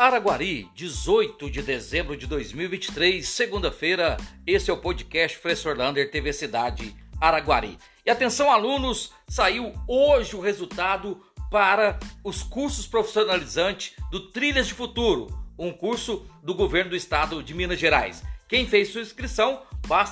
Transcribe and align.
Araguari, 0.00 0.66
18 0.74 1.50
de 1.50 1.60
dezembro 1.60 2.16
de 2.16 2.26
2023, 2.26 3.28
segunda-feira. 3.28 4.16
Esse 4.46 4.70
é 4.70 4.72
o 4.72 4.78
podcast 4.78 5.38
Professor 5.38 5.76
Lander 5.76 6.10
TV 6.10 6.32
Cidade 6.32 6.96
Araguari. 7.20 7.76
E 8.06 8.10
atenção, 8.10 8.50
alunos, 8.50 9.12
saiu 9.28 9.74
hoje 9.86 10.34
o 10.34 10.40
resultado 10.40 11.22
para 11.50 11.98
os 12.24 12.42
cursos 12.42 12.86
profissionalizantes 12.86 13.92
do 14.10 14.30
Trilhas 14.30 14.68
de 14.68 14.72
Futuro, 14.72 15.26
um 15.58 15.70
curso 15.70 16.26
do 16.42 16.54
governo 16.54 16.88
do 16.88 16.96
estado 16.96 17.42
de 17.42 17.52
Minas 17.52 17.78
Gerais. 17.78 18.22
Quem 18.48 18.66
fez 18.66 18.88
sua 18.88 19.02
inscrição, 19.02 19.64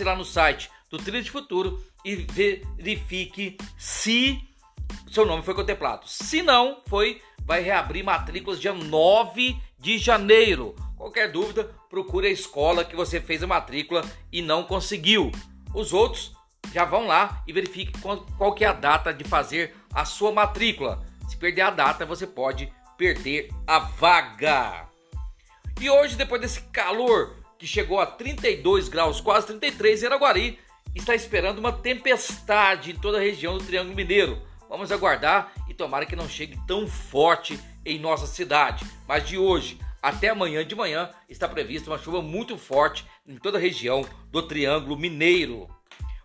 ir 0.00 0.04
lá 0.04 0.16
no 0.16 0.24
site 0.24 0.70
do 0.88 0.96
Trilhas 0.96 1.26
de 1.26 1.30
Futuro 1.30 1.84
e 2.02 2.16
verifique 2.16 3.58
se 3.76 4.40
seu 5.10 5.26
nome 5.26 5.42
foi 5.42 5.52
contemplado. 5.52 6.08
Se 6.08 6.42
não 6.42 6.80
foi, 6.86 7.20
vai 7.44 7.60
reabrir 7.60 8.02
matrículas 8.02 8.58
dia 8.58 8.72
9 8.72 9.56
de 9.84 9.98
janeiro. 9.98 10.74
Qualquer 10.96 11.30
dúvida, 11.30 11.70
procure 11.90 12.26
a 12.26 12.30
escola 12.30 12.86
que 12.86 12.96
você 12.96 13.20
fez 13.20 13.42
a 13.42 13.46
matrícula 13.46 14.02
e 14.32 14.40
não 14.40 14.64
conseguiu. 14.64 15.30
Os 15.74 15.92
outros 15.92 16.32
já 16.72 16.86
vão 16.86 17.06
lá 17.06 17.42
e 17.46 17.52
verifique 17.52 17.92
qual 18.38 18.54
que 18.54 18.64
é 18.64 18.68
a 18.68 18.72
data 18.72 19.12
de 19.12 19.24
fazer 19.24 19.76
a 19.92 20.06
sua 20.06 20.32
matrícula. 20.32 21.04
Se 21.28 21.36
perder 21.36 21.60
a 21.60 21.70
data, 21.70 22.06
você 22.06 22.26
pode 22.26 22.72
perder 22.96 23.50
a 23.66 23.78
vaga. 23.78 24.88
E 25.78 25.90
hoje, 25.90 26.16
depois 26.16 26.40
desse 26.40 26.62
calor 26.72 27.36
que 27.58 27.66
chegou 27.66 28.00
a 28.00 28.06
32 28.06 28.88
graus, 28.88 29.20
quase 29.20 29.48
33 29.48 30.02
em 30.02 30.06
Araguari, 30.06 30.58
está 30.94 31.14
esperando 31.14 31.58
uma 31.58 31.72
tempestade 31.72 32.92
em 32.92 32.96
toda 32.96 33.18
a 33.18 33.20
região 33.20 33.58
do 33.58 33.64
Triângulo 33.64 33.94
Mineiro. 33.94 34.40
Vamos 34.74 34.90
aguardar 34.90 35.52
e 35.68 35.72
tomara 35.72 36.04
que 36.04 36.16
não 36.16 36.28
chegue 36.28 36.58
tão 36.66 36.88
forte 36.88 37.56
em 37.86 37.96
nossa 37.96 38.26
cidade. 38.26 38.84
Mas 39.06 39.24
de 39.24 39.38
hoje 39.38 39.78
até 40.02 40.30
amanhã 40.30 40.66
de 40.66 40.74
manhã 40.74 41.10
está 41.28 41.46
prevista 41.46 41.88
uma 41.88 41.96
chuva 41.96 42.20
muito 42.20 42.58
forte 42.58 43.06
em 43.24 43.36
toda 43.36 43.56
a 43.56 43.60
região 43.60 44.04
do 44.32 44.42
Triângulo 44.42 44.98
Mineiro. 44.98 45.68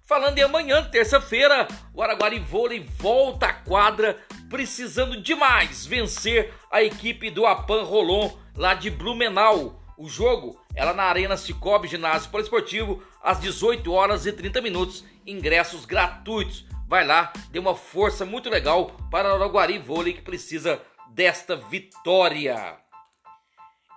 Falando 0.03 0.39
em 0.39 0.41
amanhã, 0.41 0.81
terça-feira, 0.81 1.67
o 1.93 2.01
Araguari 2.01 2.39
Vôlei 2.39 2.79
volta 2.79 3.45
à 3.45 3.53
quadra 3.53 4.17
precisando 4.49 5.21
demais 5.21 5.85
vencer 5.85 6.51
a 6.71 6.81
equipe 6.81 7.29
do 7.29 7.45
Apan 7.45 7.83
Rolon 7.83 8.31
lá 8.55 8.73
de 8.73 8.89
Blumenau. 8.89 9.79
O 9.95 10.09
jogo 10.09 10.59
é 10.73 10.83
lá 10.83 10.95
na 10.95 11.03
Arena 11.03 11.37
Cicobi 11.37 11.87
Ginásio 11.87 12.31
Poliesportivo 12.31 13.03
às 13.21 13.39
18 13.39 13.91
horas 13.91 14.25
e 14.25 14.33
30 14.33 14.59
minutos. 14.59 15.05
Ingressos 15.23 15.85
gratuitos. 15.85 16.65
Vai 16.89 17.05
lá, 17.05 17.31
dê 17.51 17.59
uma 17.59 17.75
força 17.75 18.25
muito 18.25 18.49
legal 18.49 18.97
para 19.11 19.29
o 19.29 19.35
Araguari 19.35 19.77
Vôlei 19.77 20.11
que 20.11 20.23
precisa 20.23 20.81
desta 21.11 21.55
vitória. 21.55 22.79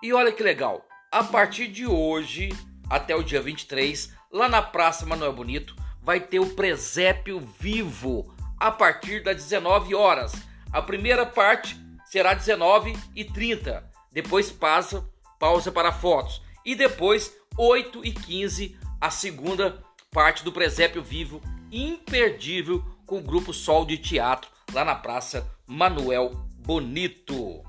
E 0.02 0.12
olha 0.12 0.30
que 0.30 0.42
legal, 0.42 0.86
a 1.10 1.24
partir 1.24 1.68
de 1.68 1.86
hoje 1.86 2.50
até 2.90 3.16
o 3.16 3.22
dia 3.22 3.40
23, 3.40 4.14
lá 4.30 4.46
na 4.46 4.60
Praça 4.60 5.06
Manuel 5.06 5.32
Bonito, 5.32 5.74
vai 6.02 6.20
ter 6.20 6.38
o 6.38 6.50
presépio 6.50 7.40
vivo 7.40 8.30
a 8.60 8.70
partir 8.70 9.22
das 9.22 9.36
19 9.36 9.94
horas. 9.94 10.34
A 10.70 10.82
primeira 10.82 11.24
parte 11.24 11.74
será 12.04 12.34
19 12.34 12.94
e 13.16 13.24
30. 13.24 13.90
Depois 14.12 14.52
passa 14.52 15.02
pausa 15.40 15.72
para 15.72 15.92
fotos 15.92 16.42
e 16.62 16.74
depois 16.74 17.34
8 17.56 18.04
e 18.04 18.12
15 18.12 18.78
a 19.00 19.10
segunda 19.10 19.82
parte 20.10 20.44
do 20.44 20.52
presépio 20.52 21.02
vivo 21.02 21.40
imperdível 21.72 22.84
com 23.06 23.18
o 23.18 23.22
grupo 23.22 23.52
Sol 23.52 23.86
de 23.86 23.96
Teatro 23.96 24.50
lá 24.72 24.84
na 24.84 24.94
Praça 24.94 25.50
Manuel 25.66 26.30
Bonito. 26.58 27.64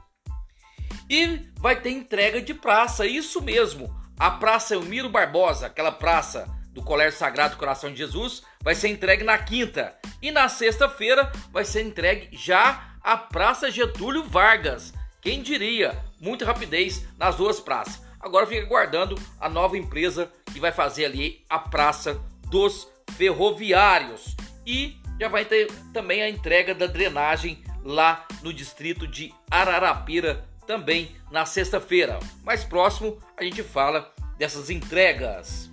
E 1.10 1.40
vai 1.58 1.80
ter 1.80 1.92
entrega 1.92 2.42
de 2.42 2.54
praça, 2.54 3.06
isso 3.06 3.42
mesmo. 3.42 3.94
A 4.20 4.30
Praça 4.30 4.76
Elmiro 4.76 5.10
Barbosa, 5.10 5.68
aquela 5.68 5.92
praça 5.92 6.48
do 6.72 6.84
Colégio 6.84 7.18
Sagrado 7.18 7.58
Coração 7.58 7.92
de 7.92 7.98
Jesus, 7.98 8.44
vai 8.62 8.76
ser 8.76 8.90
entregue 8.90 9.24
na 9.24 9.38
quinta. 9.38 9.98
E 10.22 10.32
na 10.32 10.50
sexta-feira 10.50 11.32
vai 11.52 11.66
ser 11.66 11.84
entregue 11.84 12.30
já 12.36 12.96
a 13.02 13.18
Praça 13.18 13.70
Getúlio 13.70 14.24
Vargas. 14.24 14.94
Quem 15.22 15.42
diria? 15.42 16.04
Muita 16.20 16.46
rapidez 16.46 17.06
nas 17.18 17.36
duas 17.36 17.60
praças. 17.60 18.02
Agora 18.20 18.48
fica 18.48 18.66
aguardando 18.66 19.16
a 19.40 19.50
nova 19.50 19.78
empresa 19.78 20.32
que 20.54 20.60
vai 20.60 20.72
fazer 20.72 21.06
ali 21.06 21.44
a 21.50 21.60
Praça 21.60 22.22
dos 22.50 22.88
Ferroviários. 23.18 24.36
E 24.66 24.98
já 25.20 25.28
vai 25.28 25.46
ter 25.46 25.72
também 25.94 26.22
a 26.22 26.30
entrega 26.30 26.74
da 26.74 26.88
drenagem 26.88 27.64
lá 27.84 28.26
no 28.42 28.54
distrito 28.54 29.08
de 29.08 29.34
Ararapira, 29.50 30.46
também 30.66 31.16
na 31.32 31.46
sexta-feira. 31.46 32.20
Mais 32.44 32.64
próximo 32.64 33.18
a 33.38 33.44
gente 33.44 33.62
fala 33.64 34.14
dessas 34.38 34.70
entregas. 34.70 35.70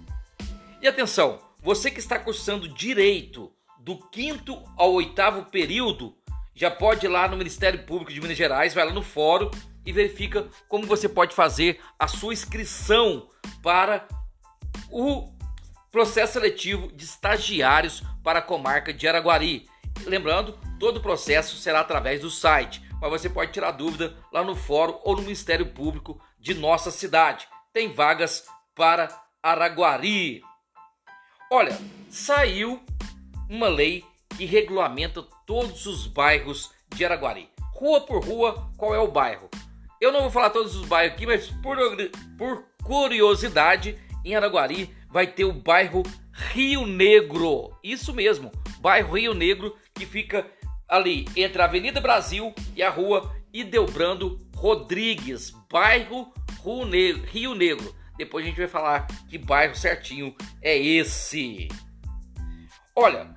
E 0.83 0.89
atenção, 0.89 1.41
você 1.63 1.91
que 1.91 2.01
está 2.01 2.19
cursando 2.19 2.69
direito 2.69 3.53
do 3.79 3.97
quinto 3.97 4.63
ao 4.77 4.93
oitavo 4.93 5.45
período, 5.51 6.17
já 6.55 6.71
pode 6.71 7.07
ir 7.07 7.09
lá 7.09 7.29
no 7.29 7.37
Ministério 7.37 7.85
Público 7.85 8.13
de 8.13 8.21
Minas 8.21 8.37
Gerais, 8.37 8.75
vai 8.75 8.85
lá 8.85 8.93
no 8.93 9.03
fórum 9.03 9.51
e 9.85 9.93
verifica 9.93 10.49
como 10.69 10.87
você 10.87 11.09
pode 11.09 11.35
fazer 11.35 11.81
a 11.99 12.07
sua 12.07 12.33
inscrição 12.33 13.29
para 13.63 14.07
o 14.91 15.33
processo 15.91 16.35
seletivo 16.35 16.91
de 16.93 17.05
estagiários 17.05 18.03
para 18.23 18.39
a 18.39 18.43
comarca 18.43 18.93
de 18.93 19.09
Araguari. 19.09 19.69
Lembrando, 20.07 20.59
todo 20.79 20.99
o 20.99 21.03
processo 21.03 21.57
será 21.57 21.81
através 21.81 22.21
do 22.21 22.31
site, 22.31 22.83
mas 23.01 23.11
você 23.11 23.29
pode 23.29 23.53
tirar 23.53 23.73
dúvida 23.73 24.17
lá 24.33 24.45
no 24.45 24.55
fórum 24.55 24.99
ou 25.03 25.17
no 25.17 25.23
Ministério 25.23 25.67
Público 25.67 26.21
de 26.39 26.55
nossa 26.55 26.91
cidade. 26.91 27.49
Tem 27.73 27.93
vagas 27.93 28.45
para 28.75 29.09
Araguari. 29.43 30.43
Olha, 31.51 31.77
saiu 32.09 32.81
uma 33.49 33.69
lei 33.69 34.05
que 34.37 34.45
regulamenta 34.45 35.25
todos 35.45 35.87
os 35.87 36.07
bairros 36.07 36.71
de 36.95 37.05
Araguari. 37.05 37.51
Rua 37.75 38.01
por 38.03 38.25
rua, 38.25 38.71
qual 38.77 38.95
é 38.95 38.99
o 38.99 39.11
bairro? 39.11 39.49
Eu 40.01 40.13
não 40.13 40.23
vou 40.23 40.31
falar 40.31 40.51
todos 40.51 40.77
os 40.77 40.87
bairros 40.87 41.15
aqui, 41.15 41.27
mas 41.27 41.49
por, 41.63 41.77
por 42.39 42.65
curiosidade, 42.83 43.99
em 44.25 44.35
Araguari 44.35 44.95
vai 45.09 45.27
ter 45.27 45.45
o 45.45 45.53
bairro 45.53 46.03
Rio 46.33 46.87
Negro. 46.87 47.77
Isso 47.83 48.13
mesmo, 48.13 48.51
bairro 48.81 49.17
Rio 49.17 49.35
Negro 49.35 49.77
que 49.95 50.07
fica 50.07 50.47
ali 50.89 51.27
entre 51.37 51.61
a 51.63 51.65
Avenida 51.67 52.01
Brasil 52.01 52.55
e 52.75 52.83
a 52.83 52.91
rua 52.91 53.35
Ideobrando 53.53 54.39
Rodrigues, 54.55 55.53
bairro 55.71 56.33
Rio 57.33 57.55
Negro. 57.55 57.95
Depois 58.17 58.45
a 58.45 58.49
gente 58.49 58.59
vai 58.59 58.69
falar 58.69 59.07
que 59.29 59.39
bairro 59.39 59.75
certinho 59.75 60.35
é 60.61 60.77
esse. 60.77 61.69
Olha, 62.95 63.35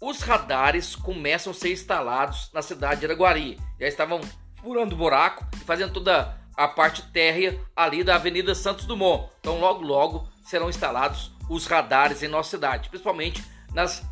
os 0.00 0.20
radares 0.20 0.94
começam 0.94 1.52
a 1.52 1.54
ser 1.54 1.72
instalados 1.72 2.50
na 2.52 2.62
cidade 2.62 3.00
de 3.00 3.06
Araguari. 3.06 3.58
Já 3.78 3.86
estavam 3.86 4.20
furando 4.60 4.96
buraco 4.96 5.46
e 5.54 5.64
fazendo 5.64 5.92
toda 5.92 6.39
a 6.60 6.68
parte 6.68 7.00
térrea 7.10 7.58
ali 7.74 8.04
da 8.04 8.16
Avenida 8.16 8.54
Santos 8.54 8.84
Dumont. 8.84 9.30
Então 9.40 9.58
logo 9.58 9.82
logo 9.82 10.28
serão 10.44 10.68
instalados 10.68 11.32
os 11.48 11.66
radares 11.66 12.22
em 12.22 12.28
nossa 12.28 12.50
cidade, 12.50 12.90
principalmente 12.90 13.42
nas 13.72 14.04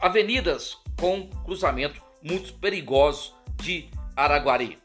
avenidas 0.00 0.76
com 0.98 1.30
cruzamento 1.44 2.02
muito 2.20 2.54
perigoso 2.54 3.32
de 3.58 3.88
Araguari. 4.16 4.76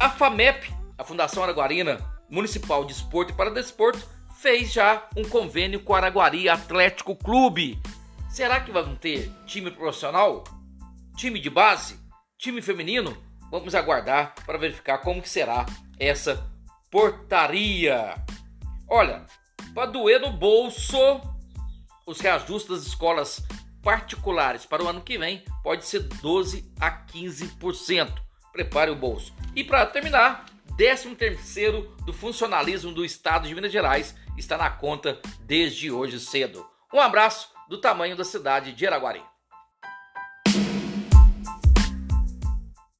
A 0.00 0.08
FAMEP, 0.08 0.72
a 0.96 1.04
Fundação 1.04 1.42
Araguarina 1.42 2.00
Municipal 2.30 2.82
de 2.86 2.94
Esporte 2.94 3.32
e 3.32 3.36
para 3.36 3.50
Desporto, 3.50 4.02
fez 4.38 4.72
já 4.72 5.06
um 5.14 5.24
convênio 5.24 5.80
com 5.80 5.92
o 5.92 5.96
Araguari 5.96 6.48
Atlético 6.48 7.14
Clube. 7.14 7.78
Será 8.30 8.62
que 8.62 8.72
vão 8.72 8.96
ter 8.96 9.30
time 9.44 9.70
profissional? 9.70 10.42
Time 11.18 11.38
de 11.38 11.50
base? 11.50 12.00
Time 12.38 12.62
feminino? 12.62 13.14
Vamos 13.54 13.72
aguardar 13.72 14.34
para 14.44 14.58
verificar 14.58 14.98
como 14.98 15.22
que 15.22 15.28
será 15.28 15.64
essa 15.96 16.44
portaria. 16.90 18.16
Olha, 18.88 19.24
para 19.72 19.86
doer 19.86 20.20
no 20.20 20.32
bolso, 20.32 20.98
os 22.04 22.18
reajustes 22.18 22.68
das 22.68 22.84
escolas 22.84 23.46
particulares 23.80 24.66
para 24.66 24.82
o 24.82 24.88
ano 24.88 25.02
que 25.02 25.16
vem 25.16 25.44
pode 25.62 25.86
ser 25.86 26.00
12 26.00 26.68
a 26.80 26.90
15%. 27.06 28.12
Prepare 28.52 28.90
o 28.90 28.96
bolso. 28.96 29.32
E 29.54 29.62
para 29.62 29.86
terminar, 29.86 30.46
13 30.76 31.14
terceiro 31.14 31.94
do 32.04 32.12
funcionalismo 32.12 32.90
do 32.90 33.04
Estado 33.04 33.46
de 33.46 33.54
Minas 33.54 33.70
Gerais 33.70 34.16
está 34.36 34.58
na 34.58 34.68
conta 34.68 35.20
desde 35.42 35.92
hoje 35.92 36.18
cedo. 36.18 36.68
Um 36.92 36.98
abraço 36.98 37.52
do 37.68 37.80
tamanho 37.80 38.16
da 38.16 38.24
cidade 38.24 38.72
de 38.72 38.84
Araguari. 38.84 39.22